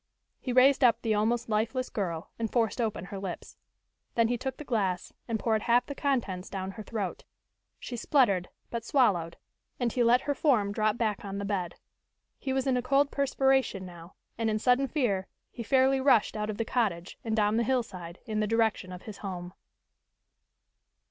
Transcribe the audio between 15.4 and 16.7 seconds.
he fairly rushed out of the